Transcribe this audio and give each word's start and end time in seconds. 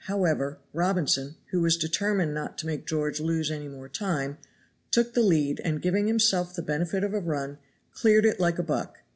However, 0.05 0.57
Robinson, 0.73 1.35
who 1.51 1.61
was 1.61 1.77
determined 1.77 2.33
not 2.33 2.57
to 2.57 2.65
make 2.65 2.87
George 2.87 3.19
lose 3.19 3.51
any 3.51 3.67
more 3.67 3.87
time, 3.87 4.39
took 4.89 5.13
the 5.13 5.21
lead 5.21 5.61
and 5.63 5.79
giving 5.79 6.07
himself 6.07 6.55
the 6.55 6.63
benefit 6.63 7.03
of 7.03 7.13
a 7.13 7.19
run, 7.19 7.59
cleared 7.93 8.25
it 8.25 8.39
like 8.39 8.57
a 8.57 8.63
buck. 8.63 9.03